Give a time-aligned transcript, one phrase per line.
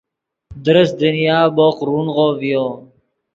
[0.65, 2.67] درست دنیا بوق رونغو ڤیو